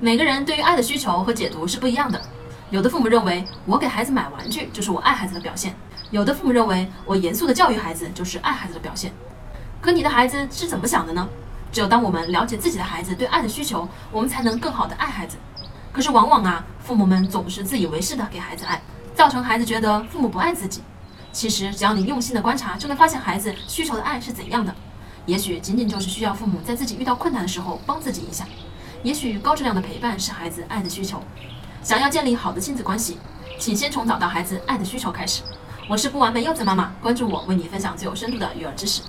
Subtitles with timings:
[0.00, 2.20] 每个人对于爱的需求和解读是不一样的。
[2.70, 5.74] 有的父母认为我给孩子买玩具就是我爱孩子的表现，
[6.12, 9.12] 有的父母认为我严肃的教育孩子就是爱孩子的表现。
[9.80, 11.28] 可你的孩子是怎么想的呢？
[11.72, 15.36] 只有当我们了解自己的孩子对爱的需求，我们才能更好的爱孩子。
[15.90, 18.80] 可是往往啊，父母们总是自以为是的给孩子爱，
[19.16, 20.80] 造成孩子觉得父母不爱自己。
[21.32, 24.72] 其实只要你用心的观察，就能发现孩子需求的爱是怎样的。
[25.26, 28.46] 也许仅仅就是需要父母在自己遇到困难的时候帮自己一下。
[29.02, 31.22] 也许高质量的陪伴是孩子爱的需求。
[31.82, 33.18] 想要建立好的亲子关系，
[33.58, 35.42] 请先从找到孩子爱的需求开始。
[35.88, 39.00] 我是不完美柚子妈妈，关注我，为你分享最有深度的育儿知识。